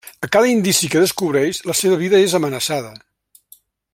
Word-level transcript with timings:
A 0.27 0.27
cada 0.35 0.49
indici 0.53 0.89
que 0.93 1.03
descobreix, 1.03 1.59
la 1.73 1.77
seva 1.83 2.01
vida 2.05 2.25
és 2.29 2.37
amenaçada. 2.41 2.93